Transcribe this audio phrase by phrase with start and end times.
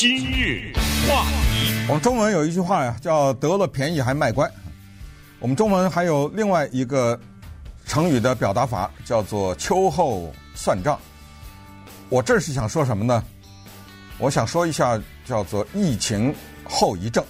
[0.00, 0.72] 今日
[1.08, 4.48] 话题，我们中文有一句话呀，叫“得了便宜还卖乖”。
[5.40, 7.18] 我们中文还有另外一个
[7.84, 10.96] 成语的表达法，叫做“秋后算账”。
[12.10, 13.24] 我这是想说什么呢？
[14.18, 17.24] 我想说一下叫做“疫情后遗症”。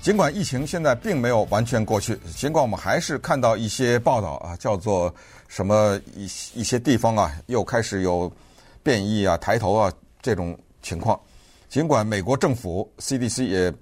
[0.00, 5.14] 尽管疫情现在并没有完全过去，尽管我们还是看到一些报道啊，叫做
[5.48, 6.24] 什么一
[6.54, 8.32] 一些地方啊又开始有
[8.82, 9.92] 变异啊、抬头啊
[10.22, 11.20] 这种情况。
[11.70, 13.72] 尽管美国政府 CDC 也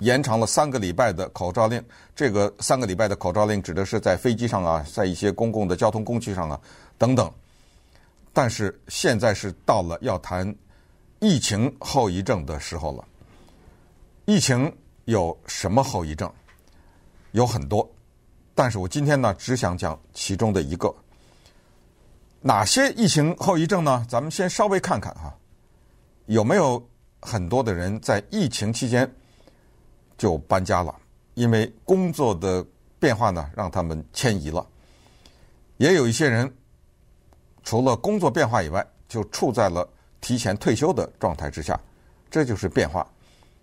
[0.00, 1.80] 延长了三个礼拜的口罩令，
[2.12, 6.60] 这个三个礼拜的口罩令指的是在飞机上啊，在一些公共的交通工具上啊
[6.98, 7.32] 等等。
[8.32, 10.52] 但是现在是到了要谈
[11.20, 13.04] 疫情后遗症的时候了。
[14.24, 14.72] 疫情
[15.04, 16.28] 有什么后遗症？
[17.30, 17.88] 有很多，
[18.56, 20.92] 但是我今天呢只想讲其中的一个。
[22.40, 24.04] 哪些疫情后遗症呢？
[24.08, 25.32] 咱们先稍微看看哈，
[26.26, 26.84] 有没有？
[27.22, 29.10] 很多的人在疫情期间
[30.16, 30.94] 就搬家了，
[31.34, 32.64] 因为工作的
[32.98, 34.66] 变化呢，让他们迁移了。
[35.76, 36.50] 也有一些人
[37.62, 39.86] 除了工作变化以外，就处在了
[40.20, 41.78] 提前退休的状态之下，
[42.30, 43.06] 这就是变化。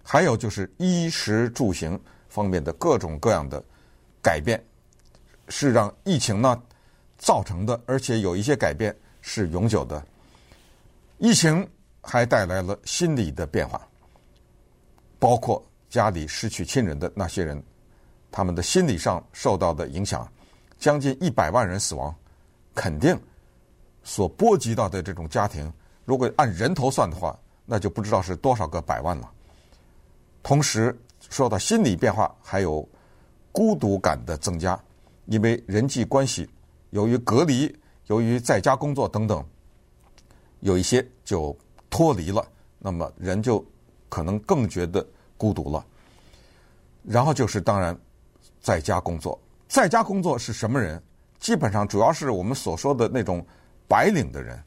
[0.03, 1.99] 还有就是衣食住行
[2.29, 3.63] 方面的各种各样的
[4.21, 4.63] 改变，
[5.49, 6.61] 是让疫情呢
[7.17, 10.05] 造成的，而且有一些改变是永久的。
[11.17, 11.67] 疫情。
[12.09, 13.85] 还带来了心理的变化，
[15.19, 17.61] 包括家里失去亲人的那些人，
[18.31, 20.25] 他们的心理上受到的影响，
[20.79, 22.15] 将近一百万人死亡，
[22.73, 23.19] 肯定
[24.03, 25.69] 所波及到的这种家庭，
[26.05, 29.29] 如果按人头算的话，那就不知道是多少个百万了。
[30.41, 30.97] 同时，
[31.29, 32.87] 说到心理变化，还有
[33.51, 34.81] 孤独感的增加，
[35.25, 36.49] 因为人际关系
[36.91, 39.45] 由于隔离、由于在家工作等等，
[40.61, 41.53] 有一些就。
[41.89, 42.45] 脱离了，
[42.79, 43.63] 那么人就
[44.09, 45.05] 可能更觉得
[45.37, 45.85] 孤独了。
[47.03, 47.97] 然后就是当然，
[48.59, 51.01] 在家工作，在家工作是什么人？
[51.39, 53.45] 基本上主要是我们所说的那种
[53.87, 54.61] 白领的人。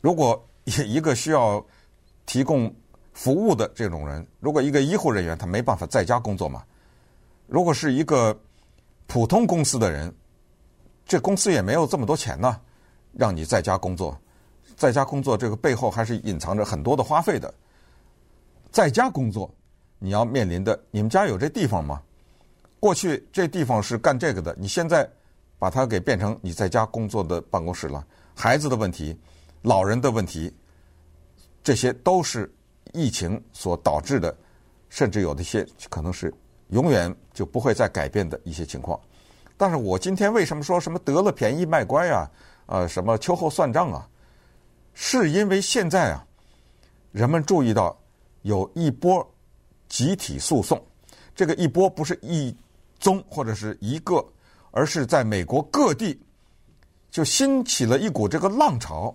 [0.00, 1.64] 如果一个需要
[2.24, 2.74] 提供
[3.12, 6.62] 服务的这种人，如果一个医护人员他没办法在家工作嘛？
[7.46, 8.38] 如果是一个
[9.06, 10.14] 普通公司的人，
[11.06, 12.58] 这公司也没有这么多钱呢，
[13.12, 14.18] 让你在家工作。
[14.76, 17.52] 在家工作这个背后还是隐藏着很多的花费的。
[18.70, 19.52] 在家工作，
[19.98, 22.02] 你要面临的，你们家有这地方吗？
[22.80, 25.08] 过去这地方是干这个的，你现在
[25.58, 28.04] 把它给变成你在家工作的办公室了。
[28.34, 29.18] 孩子的问题、
[29.62, 30.52] 老人的问题，
[31.62, 32.52] 这些都是
[32.92, 34.36] 疫情所导致的，
[34.90, 36.34] 甚至有的一些可能是
[36.68, 39.00] 永远就不会再改变的一些情况。
[39.56, 42.28] 但是我今天为什么说什么得了便宜卖乖啊？
[42.66, 44.06] 呃，什么秋后算账啊？
[44.94, 46.24] 是因为现在啊，
[47.10, 47.96] 人们注意到
[48.42, 49.28] 有一波
[49.88, 50.80] 集体诉讼，
[51.34, 52.56] 这个一波不是一
[53.00, 54.24] 宗或者是一个，
[54.70, 56.18] 而是在美国各地
[57.10, 59.14] 就兴起了一股这个浪潮。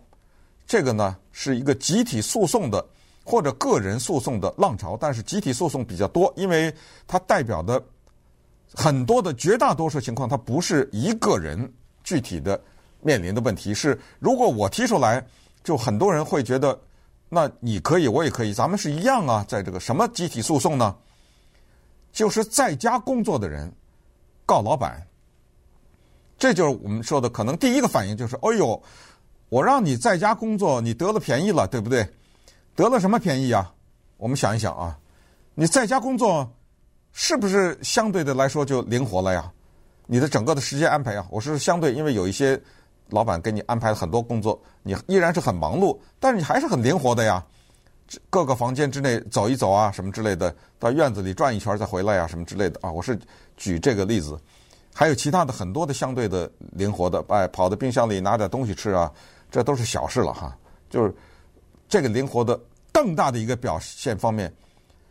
[0.68, 2.86] 这个呢是一个集体诉讼的
[3.24, 6.74] 或者个人诉讼的浪潮，但是集体诉讼比较多，因为
[7.08, 7.82] 它代表的
[8.74, 11.74] 很多的绝大多数情况，它不是一个人
[12.04, 12.62] 具体的
[13.02, 15.26] 面临的问题，是如果我提出来。
[15.64, 16.80] 就很多人会觉得，
[17.28, 19.46] 那你可以，我也可以，咱们是一样啊。
[19.48, 20.96] 在这个什么集体诉讼呢？
[22.12, 23.72] 就是在家工作的人
[24.46, 25.06] 告老板，
[26.38, 28.82] 这就是我们说的，可能第一个反应就是：哎呦，
[29.50, 32.08] 我让你在家工作，你得了便宜了，对不对？
[32.76, 33.72] 得了什么便宜啊？
[34.18, 34.98] 我们想一想啊，
[35.54, 36.52] 你在家工作
[37.12, 39.52] 是不是相对的来说就灵活了呀？
[40.08, 42.60] 你的整个的时间安排啊，我是相对，因为有一些。
[43.10, 47.44] 老板给你安排了很多工作，你依然是很忙碌，但是你还是很灵活的呀。
[48.30, 52.92] 各个房间之内走一走啊，什么之类的，到院子里转一圈再回来啊，什么之类的啊。
[52.92, 53.16] 我是
[53.56, 54.36] 举这个例子，
[54.96, 59.12] 还有其他的很多的相对的灵活的，哎，跑到冰箱里拿点东西吃啊，
[59.52, 60.58] 这都是小事了哈。
[60.90, 61.14] 就是
[61.88, 62.60] 这个灵活的
[62.92, 64.52] 更大的一个表现方面，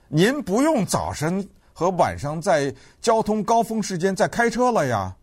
[0.08, 5.14] 您不用早晨和晚上在交通高峰时间再开车了呀，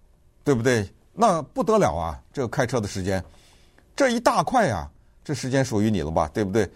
[0.45, 0.89] 对不对？
[1.17, 2.19] 那不得了啊！
[2.33, 3.23] 这个开车的时间，
[3.95, 4.85] 这一大块呀，
[5.23, 6.29] 这时间属于你了吧？
[6.33, 6.69] 对不对？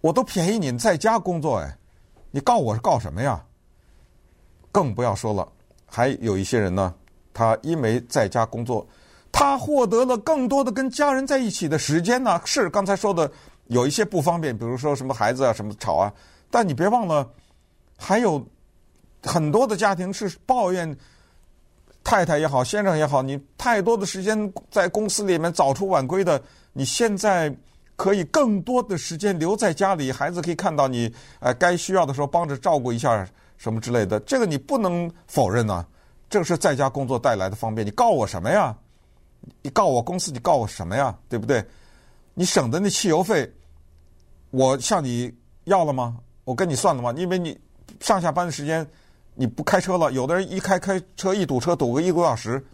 [0.00, 1.76] 我都便宜你在家工作哎，
[2.30, 3.44] 你告我是告什么呀？
[4.70, 5.48] 更不要说了，
[5.84, 6.94] 还有一些人呢，
[7.32, 8.86] 他因为在家工作，
[9.32, 12.40] 他获得了更多的跟家人在一起的时间呢。
[12.44, 13.28] 是刚才说的
[13.66, 16.12] 有一些不方便，比如说什么孩子啊什么吵啊，
[16.52, 17.28] 但你别忘了，
[17.96, 18.46] 还有
[19.24, 20.96] 很多的家庭是抱怨。
[22.04, 26.40] 太太也好，先生也好，你太多的时间在公司里面早出晚归的，
[26.74, 27.52] 你现在
[27.96, 35.84] 可以更多的时间留在家里，孩子可以看到你，呃，该需要的时候帮着照顾一下什么之类的，这个你不能否认呐。
[36.28, 37.86] 这个是在家工作带来的方便。
[37.86, 38.76] 你告我什么呀？
[39.62, 41.16] 你告我公司，你告我什么呀？
[41.28, 41.64] 对不对？
[42.34, 43.48] 你省的那汽油费，
[44.50, 45.32] 我向你
[45.64, 46.16] 要了吗？
[46.44, 47.14] 我跟你算了吗？
[47.16, 47.56] 因为你
[48.00, 48.84] 上下班的时间
[49.34, 52.64] 你不开车了，有的人一开开车一堵车堵个一个多小时，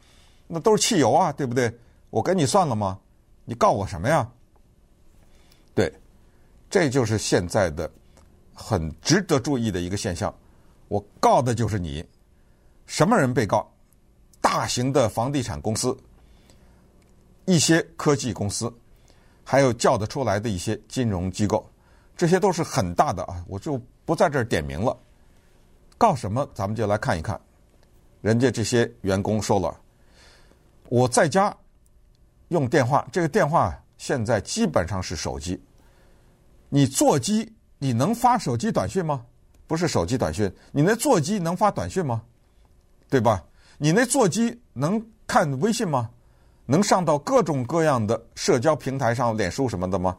[0.47, 1.75] 那都是汽油啊，对不对？
[2.11, 2.99] 我跟你算了吗？
[3.45, 4.31] 你告我什么呀？
[5.75, 5.93] 对，
[6.69, 7.91] 这就是现在的
[8.53, 10.35] 很值得注意的一个现象。
[10.89, 12.05] 我告的就是你，
[12.87, 13.69] 什么人被告？
[14.41, 15.97] 大型的房地产公司、
[17.45, 18.73] 一些科技公司，
[19.45, 21.65] 还有叫得出来的一些金融机构，
[22.17, 24.97] 这些都是很大的啊，我就不在这儿点名了。
[26.01, 26.49] 告什么？
[26.55, 27.39] 咱们就来看一看，
[28.23, 29.79] 人家这些员工说了，
[30.89, 31.55] 我在家
[32.49, 33.79] 用电话，这个电话。
[33.99, 35.63] 现在基本上是手机，
[36.71, 39.27] 你座机你能发手机短信吗？
[39.67, 42.23] 不是手机短信，你那座机能发短信吗？
[43.11, 43.45] 对吧？
[43.77, 46.09] 你那座机能看微信吗？
[46.65, 50.17] 能上到各种各样的社交平台上，脸书什么的吗？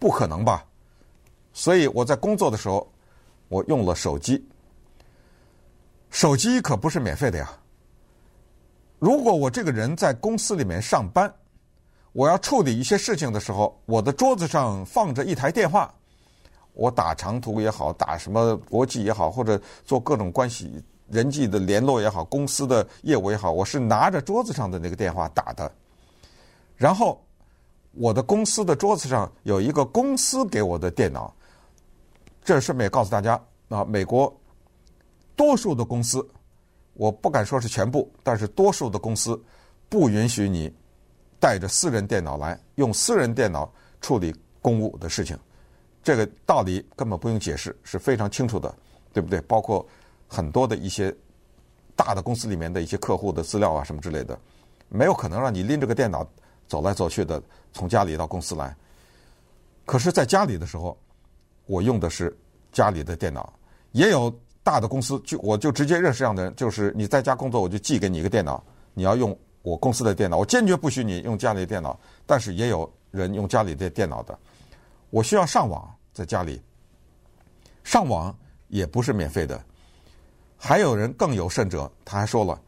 [0.00, 0.64] 不可能吧？
[1.52, 2.92] 所以我在工作的时候，
[3.48, 4.44] 我用了手机。
[6.10, 7.50] 手机可不是免费的呀。
[8.98, 11.32] 如果我这个人在公司里面上班，
[12.12, 15.94] 我要处理一些事情的时候，我的桌子上放着一台电话，
[16.72, 25.70] 我打长途也好，打什么国际也好，或者做各种关系人际的联络也好，公司的业务也好，我是拿着桌子上的那个电话打的。
[26.76, 27.22] 然后
[27.92, 31.32] 我的公司的桌子上有一个公司给我的电脑。
[32.44, 34.34] 这顺便告诉大家啊，美国
[35.38, 36.22] 多数的公司，
[36.94, 39.40] 我不敢说是全部，但是多数的公司
[39.88, 40.70] 不允许你。
[41.40, 45.38] 带着私人电脑来，用私人电脑处理公务的事情，
[46.02, 48.74] 这个道理根本不用解释，是非常清楚的，
[49.12, 49.40] 对不对？
[49.42, 49.86] 包括
[50.26, 51.14] 很多的一些
[51.94, 54.36] 大的公司里面的一些客户的资料啊什么之类的，
[54.88, 56.28] 没有可能让你拎着个电脑
[56.66, 57.40] 走来走去的，
[57.72, 58.76] 从家里到公司来。
[59.86, 60.98] 可是，在家里的时候，
[61.66, 62.36] 我用的是
[62.72, 63.52] 家里的电脑，
[63.92, 64.28] 也有
[64.68, 68.62] 大的公司就我就直接认识这样的人，就是你在家工作，我就寄给你一个电脑，
[68.92, 69.34] 你要用。
[69.62, 71.98] 我公司的电脑，我坚决不许你用家里的电脑。
[72.24, 74.38] 但是也有人用家里的电脑的。
[75.10, 76.62] 我需要上网，在家里
[77.82, 78.34] 上网
[78.68, 79.60] 也不是免费的。
[80.56, 82.58] 还有人更有甚者，他还说了：“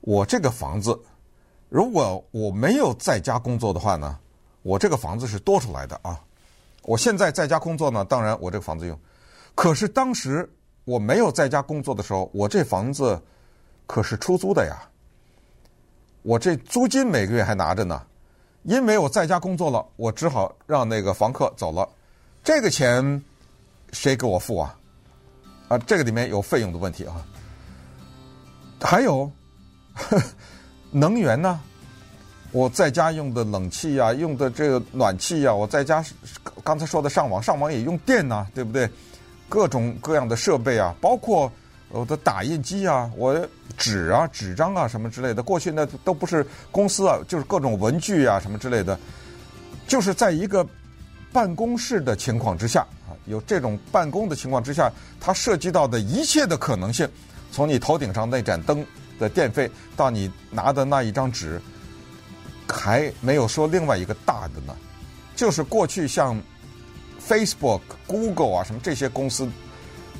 [0.00, 0.98] 我这个房子，
[1.68, 4.18] 如果我没有在家工作的话呢，
[4.62, 6.18] 我这个房子是多出来的啊。
[6.82, 8.98] 我现在在家工作呢，当然我这个房子用。
[9.54, 10.50] 可是当时
[10.84, 13.20] 我没有在家工作的时候，我这房子
[13.86, 14.82] 可是出租的呀。”
[16.22, 18.00] 我这租金每个月还拿着呢，
[18.62, 21.88] 因为我在家工作了，我只好让那个房客走了。
[22.44, 23.20] 这个钱
[23.92, 24.78] 谁给我付啊？
[25.66, 27.26] 啊，这个里面有费用的问题啊。
[28.80, 29.28] 还有
[29.94, 30.22] 呵
[30.92, 31.60] 能源呢？
[32.52, 36.04] 我在家用的冷气呀，用的这个暖气呀，我在家
[36.62, 38.88] 刚才说的上网，上网也用电呐，对不对？
[39.52, 41.52] 各种各样的设备啊，包括。
[41.94, 43.38] 我的打印机啊，我
[43.76, 48.98] 纸啊、纸张啊什么之类的，过去那都不是公司啊，就是各种文具啊什么之类的，
[49.86, 50.66] 就是在一个
[51.34, 54.90] 办公室的情况之下啊，有这种办公的情况之下，
[55.20, 57.06] 它涉及到的一切的可能性，
[57.50, 58.82] 从你头顶上那盏灯
[59.18, 61.60] 的电费，到你拿的那一张纸，
[62.66, 64.74] 还没有说另外一个大的呢，
[65.36, 66.40] 就是过去像
[67.28, 69.48] Facebook、Google 啊什么这些公司。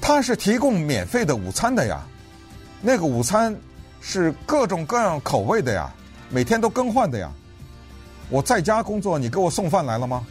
[0.01, 2.03] 它是提供免费的午餐的呀，
[2.81, 3.57] 那个午餐
[4.01, 5.93] 是各种各样口味的呀，
[6.29, 7.31] 每天都更换的呀。
[8.29, 10.27] 我在家工作，你给我送饭来了吗？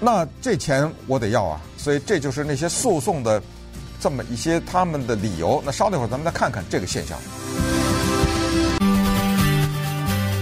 [0.00, 3.40] 那这钱我得要啊，所以这就是那些诉讼的
[4.00, 5.62] 这么一些他们的理由。
[5.64, 7.18] 那稍等一会儿，咱们再看看这个现象。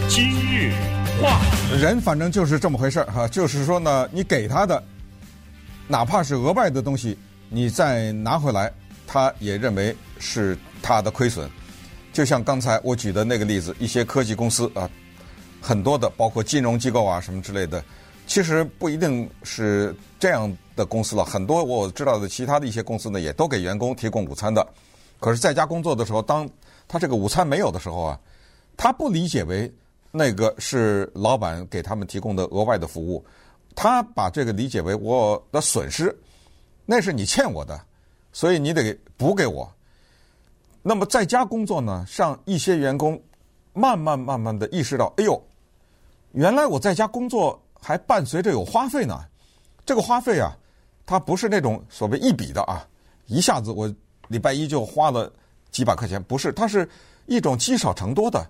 [0.09, 0.73] 今日
[1.21, 1.41] 话
[1.77, 4.83] 人反正就是这么回事儿哈，就是说呢，你给他的，
[5.88, 7.18] 哪怕是额外的东西。
[7.50, 8.71] 你再拿回来，
[9.07, 11.50] 他也认为是他的亏损。
[12.12, 14.88] 就像刚才我举的那个例子，一些科技公司啊，
[15.61, 17.83] 很多的包括金融机构啊什么之类的，
[18.26, 21.25] 其实不一定是这样的公司了。
[21.25, 24.66] 很多我知道的其他的一些公司呢，也都给员工提供午餐的。
[25.18, 26.49] 可是在家工作的时候，当
[26.87, 28.21] 他这个午餐没有的时候啊，
[28.76, 29.73] 他不理解为
[30.11, 33.25] 那个是老板给他们提供的额外的服务，
[33.80, 36.12] 他把这个理解为我的损失。
[36.85, 37.80] 那是你欠我的，
[38.32, 39.73] 所以你得补给我。
[40.82, 43.23] 那么在家工作呢，让一些员工
[43.73, 45.40] 慢慢慢慢的意识到，哎呦，
[46.32, 49.25] 原来我在家工作还伴随着有花费呢。
[49.87, 50.50] 这个花费啊，
[51.06, 52.85] 它不是那种所谓一笔的啊，
[53.26, 53.88] 一下子我
[54.26, 55.32] 礼拜一就花了
[55.70, 56.88] 几百块钱，不是，它是
[57.26, 58.44] 一种积少成多的。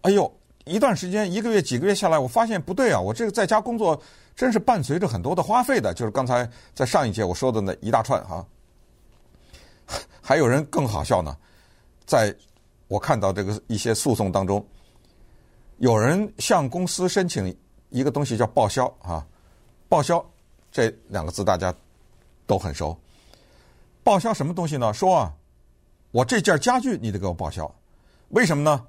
[0.00, 0.32] 哎呦，
[0.64, 4.00] 一段时间，一个月、几个月下来，我发现不对啊，我这个在家工作
[4.36, 8.46] 真是伴随着很多的花费的，就是刚才在上一节我说的那一大串哈、
[10.22, 11.36] 还有人更好笑呢，
[12.04, 12.34] 在
[12.88, 14.64] 我看到这个一些诉讼当中。
[15.78, 17.56] 有人向公司申请
[17.88, 19.26] 一个东西叫报销啊，
[19.88, 20.24] 报销
[20.70, 21.74] 这两个字大家
[22.46, 22.96] 都很熟。
[24.04, 24.94] 报销什么东西呢？
[24.94, 25.34] 说啊，
[26.12, 27.68] 我这件家具你得给我报销，
[28.28, 28.86] 为什么呢？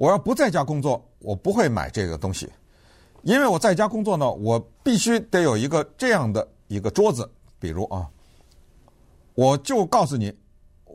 [0.00, 2.48] 我要不在家工作，我不会买这个东西，
[3.20, 7.30] 因为我在家工作呢，我必须得有一个这样的一个桌子。
[7.58, 8.08] 比如啊，
[9.34, 10.34] 我就告诉你，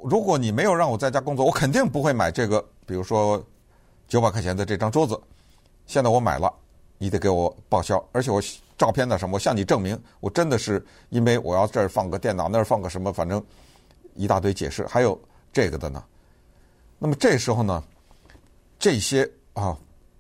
[0.04, 2.60] 如果你没有让我在家工作，我肯定不会买这个。
[2.88, 3.46] 比如说。
[4.08, 5.20] 九百块钱的这张桌子，
[5.88, 6.54] 现在我买了，
[7.00, 8.40] 你得给我报销，而且我
[8.78, 13.44] 照片的什么，我向你证明，我真的是因为我要这儿放个电脑，那儿放个什么，反正
[14.14, 15.20] 一大堆解释，还有
[15.52, 16.04] 这个的呢。
[17.00, 17.84] 那么这时候呢，
[18.86, 19.76] 这些啊，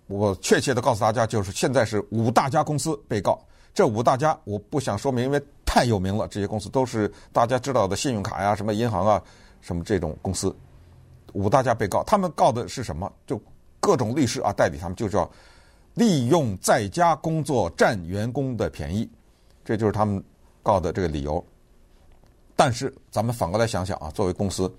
[0.07, 3.39] 我确切的告诉大家，就是现在是五大家公司被告。
[3.75, 9.22] 这五大家我不想说明，因为太有名了，这些公司都是大家知道的信用卡呀、什么银行啊、
[9.62, 10.51] 什么这种公司。
[11.34, 13.13] 五大家被告，他们告的是什么？
[13.27, 13.39] 就
[13.79, 15.29] 各种律师啊，代理他们就叫
[15.93, 19.07] 利用在家工作占员工的便宜，
[19.63, 20.24] 这就是他们
[20.63, 21.45] 告的这个理由。
[22.55, 24.74] 但是咱们反过来想想啊，作为公司，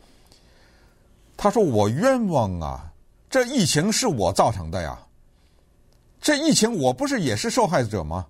[1.37, 2.93] 他说我冤枉啊，
[3.37, 4.99] 这疫情是我造成的呀，
[6.23, 8.25] 这疫情我不是也是受害者吗？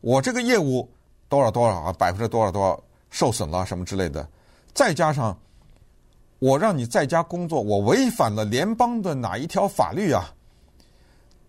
[0.00, 0.88] 我这个业务
[1.28, 4.26] 多少多少啊，百分之多少多少受损了什么之类的，
[4.72, 5.38] 再加上。
[6.38, 10.32] 我让你在家工作，我违反了联邦的哪一条法律啊？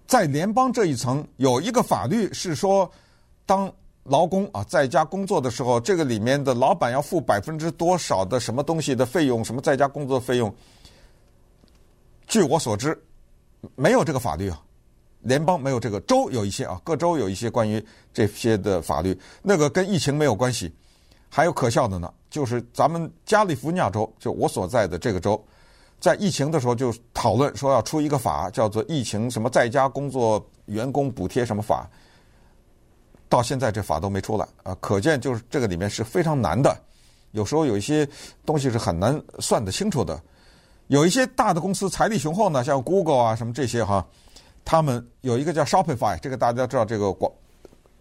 [0.06, 2.92] 在联邦这一层有一个法律是说，
[3.46, 3.72] 当
[4.04, 10.54] 劳工啊在家工作的时候，这个里面的老板要付百分之多少的什么东西的费用，什么在家工作费用？
[12.30, 12.98] 据我所知，
[13.76, 14.62] 没有这个法律啊，
[15.22, 17.84] 联邦没有这个，州有一些啊，各州有一些关于
[18.14, 20.72] 这些的法律，那个跟疫情没有关系。
[21.28, 25.44] 还有可笑的呢，就是咱们加利福尼亚州，就我所在的这个州，
[26.00, 31.90] 在疫情的时候就讨论说要出一个法，叫做疫情什么在家工作员工补贴什么法，
[33.28, 36.80] 到现在这法都没出来啊，可见就是这个里面是非常难的，
[37.32, 38.08] 有时候有一些
[38.46, 40.22] 东西是很难算得清楚的。
[40.90, 44.04] 有一些大的公司财力雄厚呢，像 Google 啊什么这些哈，
[44.66, 47.32] 他们有一个叫 Shopify，这个大家知道这个广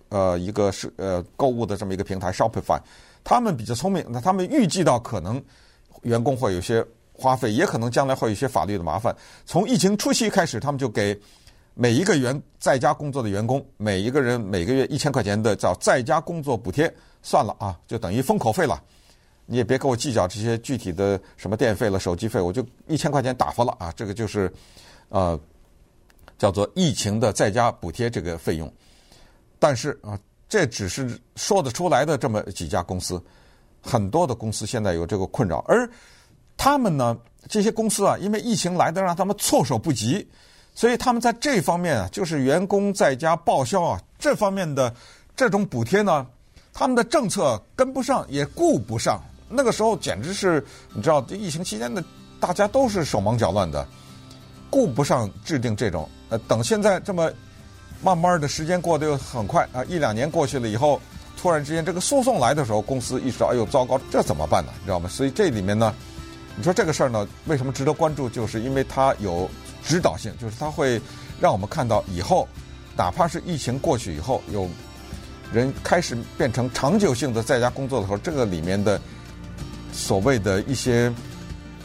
[0.08, 2.80] 呃一个是呃购物的这么一个平台 Shopify。
[3.22, 5.40] 他们比较聪明，那他们预计到可能
[6.00, 9.14] 员工会有些花费，也可能将来会有一些法律的麻烦。
[9.44, 11.14] 从疫情初期开始，他们就给
[11.74, 16.90] 每一个员在家工作的员工，每一个人每个月一千块钱的叫在家工作补贴，
[17.20, 18.82] 算了啊，就等于封口费了。
[19.48, 23.92] 你也别跟我计较这些具体的什么电费了、手机费，我就一千块钱打发了啊。
[23.96, 24.52] 这个就是
[25.08, 25.36] 呃
[26.38, 28.72] 叫做疫情的在家补贴这个费用，
[29.58, 30.16] 但是啊。
[30.50, 33.22] 这只是说得出来的这么几家公司，
[33.82, 35.86] 很多的公司现在有这个困扰，而
[36.56, 37.14] 他们呢，
[37.50, 40.26] 这些公司啊，因为疫情来的让他们措手不及，
[40.74, 44.90] 所以他们在这方面啊，就是员工在家报销啊这方面的
[45.36, 46.26] 这种补贴呢，
[46.72, 49.22] 他们的政策跟不上，也顾不上。
[49.48, 52.02] 那个时候简直是，你知道，这疫情期间的
[52.38, 53.86] 大家都是手忙脚乱的，
[54.70, 56.08] 顾不上制定这种。
[56.28, 57.30] 呃，等现在这么。
[58.00, 61.00] 慢慢的时间过得又很快啊，一两年过去了以后，
[61.36, 64.70] 突然之间这个诉讼来的时候，公司意识到，哎呦，糟糕，这怎么办呢？
[64.78, 65.08] 你知道吗？
[65.08, 65.92] 所以这里面呢，
[66.54, 68.28] 你说这个事儿呢，为什么值得关注？
[68.28, 69.50] 就是因为它有
[69.82, 71.02] 指导性，就是它会
[71.40, 72.46] 让我们看到以后，
[72.96, 74.68] 哪怕是疫情过去以后，有
[75.52, 79.00] 人开始变成长久性的在家工作的时候，这个里面的
[79.98, 81.12] 所谓的一些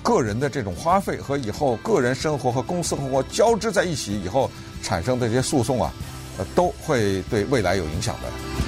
[0.03, 4.49] 个人的这种花费和以后个人生活和公司生活交织在一起以后。
[4.83, 5.93] 产生的这些诉讼啊，
[6.37, 8.62] 呃，都会对未来有影响的。